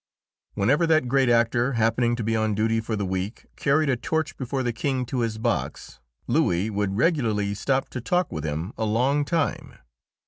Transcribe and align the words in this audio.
Whenever 0.55 0.87
that 0.87 1.07
great 1.07 1.29
actor, 1.29 1.73
happening 1.73 2.15
to 2.15 2.23
be 2.23 2.35
on 2.35 2.55
duty 2.55 2.79
for 2.81 2.95
the 2.95 3.05
week, 3.05 3.45
carried 3.55 3.87
a 3.87 3.95
torch 3.95 4.35
before 4.35 4.63
the 4.63 4.73
King 4.73 5.05
to 5.05 5.19
his 5.19 5.37
box, 5.37 5.99
Louis 6.25 6.71
would 6.71 6.97
regularly 6.97 7.53
stop 7.53 7.87
to 7.89 8.01
talk 8.01 8.31
with 8.31 8.43
him 8.43 8.73
a 8.79 8.85
long 8.85 9.23
time. 9.25 9.75